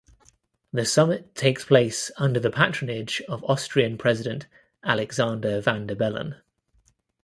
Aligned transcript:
The 0.73 0.83
summit 0.83 1.35
takes 1.35 1.63
place 1.63 2.09
under 2.17 2.39
the 2.39 2.49
patronage 2.49 3.21
of 3.29 3.43
Austrian 3.43 3.99
president 3.99 4.47
Alexander 4.83 5.61
Van 5.61 5.85
der 5.85 5.93
Bellen. 5.93 6.37